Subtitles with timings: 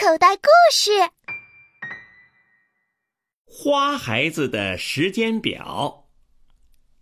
[0.00, 0.42] 口袋故
[0.72, 0.90] 事：
[3.44, 6.06] 花孩子的时间表。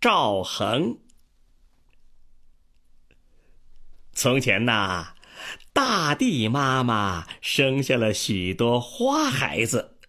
[0.01, 0.97] 赵恒。
[4.13, 5.13] 从前呐，
[5.71, 9.99] 大地妈妈生下了许多花孩子，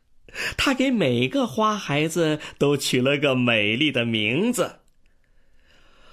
[0.57, 4.81] 她给每个花孩子都取了个美丽的名字。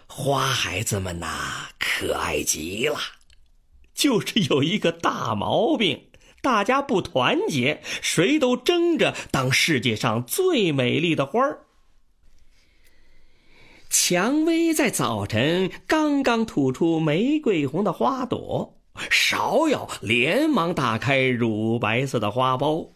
[0.08, 3.00] 花孩子们呐，可爱极了。
[3.94, 6.10] 就是有一个大毛病，
[6.46, 11.62] 大家不团结，谁都争着当世界上最美丽的花儿。
[13.90, 18.78] 蔷薇在早晨刚刚吐出玫瑰红的花朵，
[19.10, 22.92] 芍药连忙打开乳白色的花苞。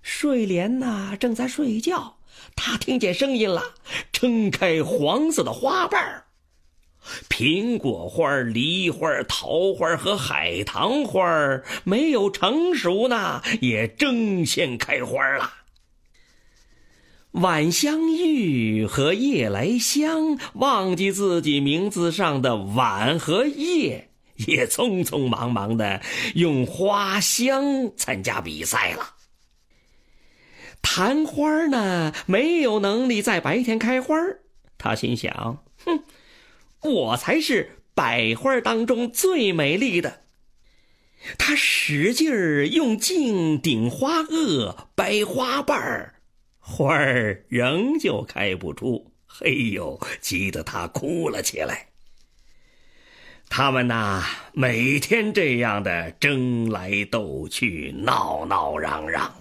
[0.00, 2.16] 睡莲呢正在睡觉，
[2.56, 3.74] 它听见声音了，
[4.10, 6.27] 撑开黄色的花瓣儿。
[7.28, 15.52] 苹果花、梨花、桃花和海棠花没有成熟呢，也争先开花了。
[17.32, 24.08] 晚香玉和夜来香忘记自己名字上的“晚”和“夜”，
[24.46, 26.00] 也匆匆忙忙的
[26.34, 29.14] 用花香参加比赛了。
[30.80, 34.16] 昙花呢，没有能力在白天开花，
[34.78, 36.02] 他心想：哼。
[36.88, 40.22] 我才是百花当中最美丽的。
[41.36, 46.14] 他使劲儿用劲顶花萼、掰花瓣儿，
[46.58, 49.12] 花儿仍旧开不出。
[49.26, 51.88] 嘿呦，急得他哭了起来。
[53.50, 54.22] 他们呐，
[54.52, 59.34] 每天这样的争来斗去，闹闹嚷嚷。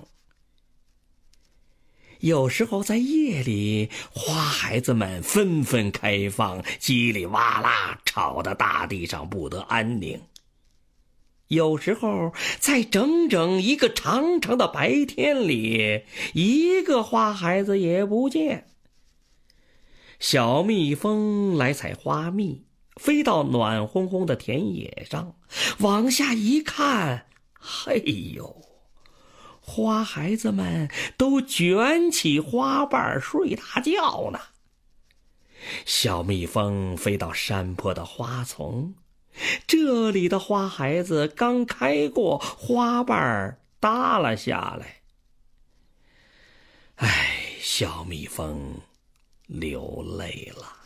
[2.20, 10.22] 有时候在夜里，花孩子们纷纷开放，叽里哇啦吵得大地上不得安宁。
[11.48, 18.68] 有时候，在整整一个长长的白天里，一个花孩子也不见。
[20.20, 22.66] 小蜜蜂来采花蜜，
[22.96, 25.36] 飞到暖烘烘的田野上，
[25.80, 28.02] 往下一看，嘿
[28.36, 28.62] 呦！
[29.68, 34.40] 花孩子们都卷起花瓣睡大觉呢。
[35.86, 38.96] 小蜜蜂飞到山坡的花丛，
[39.68, 45.02] 这里的花孩子刚开过，花瓣耷拉下来。
[46.96, 48.80] 唉，小蜜蜂
[49.48, 50.77] 流泪了。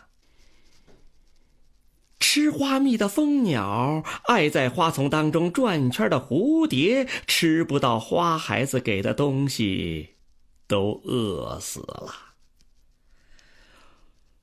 [2.34, 10.12] 吃花蜜的蜂鸟，爱在花丛当中转圈的蝴蝶，吃不到花孩子给的东西，
[10.66, 12.16] 都饿死了。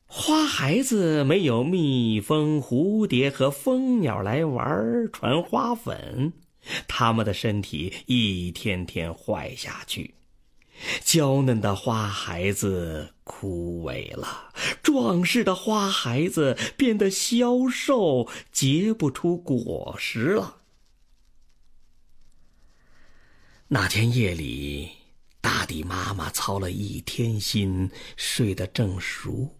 [0.04, 6.34] 花孩子没有蜜蜂、蝴蝶和蜂鸟来玩传花粉，
[6.86, 10.17] 他们的身体一天天坏下去。
[11.02, 14.52] 娇嫩的花孩子枯萎了，
[14.82, 20.56] 壮实的花孩子变得消瘦，结不出果实了。
[23.68, 24.90] 那天夜里，
[25.40, 29.56] 大地妈妈操了一天心，睡得正熟，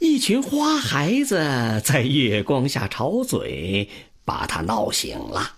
[0.00, 1.36] 一群花孩子
[1.84, 3.88] 在月光下吵嘴，
[4.24, 5.56] 把她闹醒了。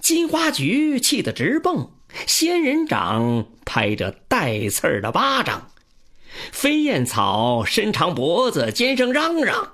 [0.00, 1.92] 金花菊气得直蹦。
[2.26, 5.70] 仙人掌拍着带刺儿的巴掌，
[6.52, 9.72] 飞燕草伸长脖子尖声嚷嚷，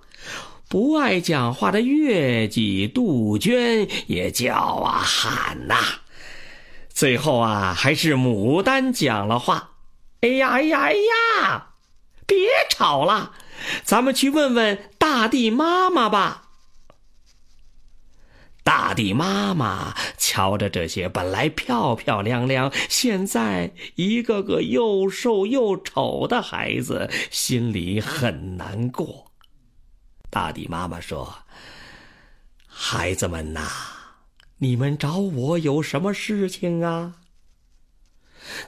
[0.68, 5.76] 不爱讲话的月季、杜鹃也叫啊喊呐。
[6.88, 9.70] 最后啊，还是牡丹讲了话
[10.22, 11.66] ：“哎呀哎呀哎呀，
[12.26, 12.38] 别
[12.70, 13.32] 吵了，
[13.84, 16.44] 咱们去问问大地妈妈吧。”
[18.66, 29.30] 大地妈妈瞧着这些本来漂漂亮亮，现在一个个又瘦又丑的孩子，心里很难过。
[30.30, 31.32] 大地妈妈说
[32.66, 33.68] ：“孩子们呐，
[34.58, 37.20] 你们找我有什么事情啊？”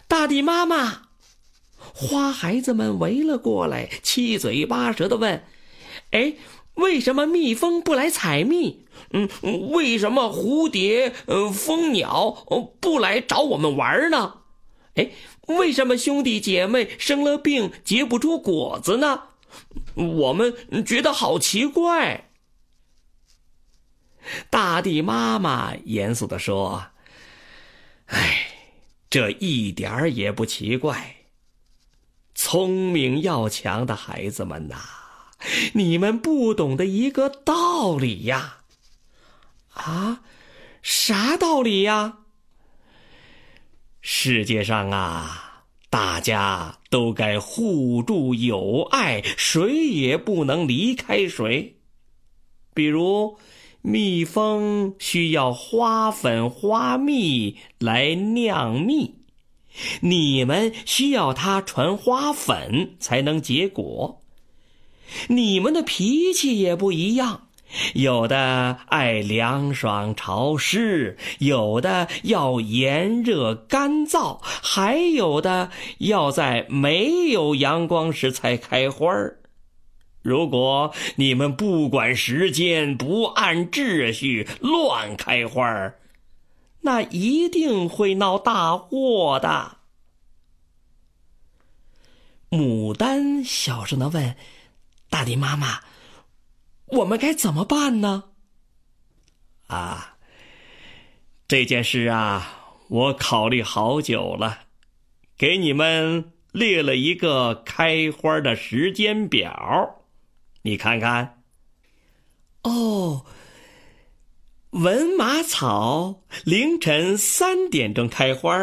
[0.07, 1.09] 大地妈妈，
[1.77, 5.43] 花孩子们围了过来，七嘴八舌的问
[6.13, 6.35] ：“哎。”
[6.79, 8.87] 为什么蜜蜂不来采蜜？
[9.11, 9.29] 嗯，
[9.71, 11.13] 为什么蝴蝶、
[11.53, 12.47] 蜂鸟
[12.81, 14.41] 不来找我们玩呢？
[14.95, 15.11] 哎，
[15.47, 19.23] 为什么兄弟姐妹生了病结不出果子呢？
[19.95, 20.55] 我们
[20.85, 22.31] 觉得好奇怪。
[24.51, 26.87] 大地妈妈严肃的说
[28.07, 28.49] ：“哎，
[29.09, 31.17] 这一点儿也不奇怪。
[32.35, 34.77] 聪明要强的孩子们呐。”
[35.73, 38.59] 你们不懂的一个道理呀，
[39.73, 40.21] 啊，
[40.83, 42.19] 啥道理呀？
[44.01, 51.77] 世界上啊，大家都该互助友爱，谁也不能离开谁。
[52.75, 53.39] 比如，
[53.83, 59.17] 蜜蜂需要花粉、花蜜来酿蜜，
[60.01, 64.23] 你们需要它传花粉才能结果。
[65.29, 67.49] 你们的脾气也不一样。
[67.93, 79.41] 有的爱凉爽潮湿，有的要炎热干燥，还有的要在没有阳光时才开花儿。
[80.23, 85.99] 如果你们不管时间，不按秩序乱开花儿，
[86.81, 89.77] 那一定会闹大祸的。
[92.51, 94.35] 牡丹小声的问
[95.09, 95.81] ：“大地妈妈。”
[96.93, 98.25] 我们该怎么办呢？
[99.67, 100.17] 啊，
[101.47, 104.61] 这件事啊，我考虑好久了，
[105.37, 110.03] 给你们列了一个开花的时间表，
[110.63, 111.43] 你看看。
[112.63, 113.27] 哦，
[114.71, 118.57] 文马草凌晨三点钟开花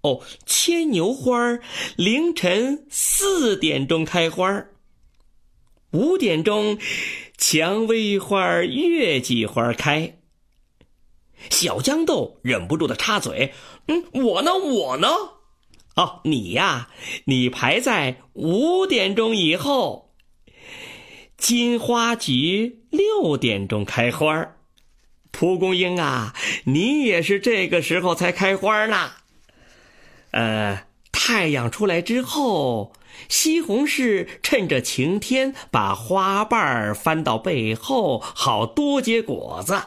[0.00, 1.58] 哦，牵牛花
[1.96, 4.64] 凌晨四点钟开花
[5.92, 6.78] 五点钟，
[7.38, 10.18] 蔷薇花、月季花开。
[11.48, 13.54] 小豇豆忍不住的插嘴
[13.88, 14.54] ：“嗯，我呢？
[14.54, 15.08] 我呢？
[15.96, 16.90] 哦，你呀，
[17.24, 20.14] 你排在五点钟以后。
[21.38, 24.56] 金花菊六点钟开花
[25.30, 29.12] 蒲公英啊，你也是这个时候才开花呢。
[30.32, 30.84] 呃，
[31.28, 32.94] 太阳出来之后。”
[33.28, 39.82] 西红柿趁着晴天，把花瓣儿翻到背后，好多结果子。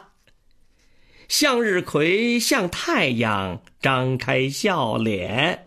[1.28, 5.66] 向日葵向太阳张开笑脸，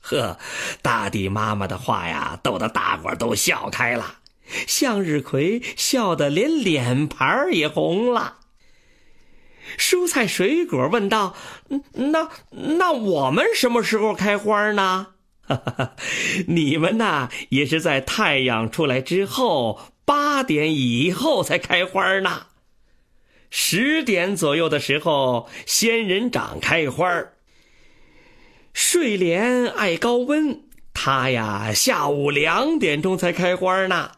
[0.00, 0.38] 呵，
[0.80, 4.18] 大地妈妈的话呀，逗得大伙都笑开了。
[4.66, 8.38] 向日葵笑得连脸盘儿也红了。
[9.78, 11.34] 蔬菜水果问道
[12.12, 15.08] ：“那那我们什么时候开花呢？”，
[16.48, 22.46] 你们呐也是在太阳出来之后八点以后才开花呢。
[23.50, 27.24] 十点左右的时候，仙人掌开花
[28.72, 30.62] 睡莲爱高温，
[30.92, 34.10] 它呀下午两点钟才开花呢。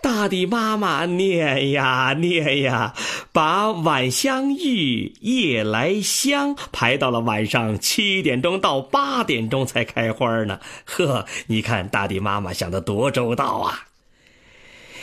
[0.00, 2.94] 大地妈妈念呀念呀，
[3.32, 10.60] 把晚香玉、夜来香排到了晚上七点钟到八点钟才开花呢。
[10.84, 13.86] 呵，你看大地妈妈想的多周到啊！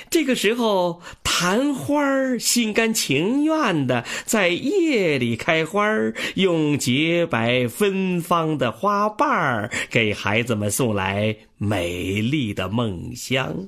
[0.10, 5.84] 这个时候，昙花心甘情愿的在夜里开花，
[6.36, 13.68] 用洁白芬芳的花瓣给孩子们送来美丽的梦乡。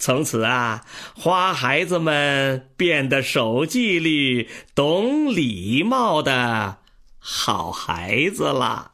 [0.00, 0.82] 从此啊，
[1.14, 6.78] 花孩子们变得守纪律、懂礼貌的
[7.18, 8.92] 好孩子了。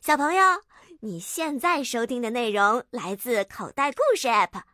[0.00, 0.42] 小朋友，
[1.00, 4.73] 你现在收听的内容来自口袋故事 App。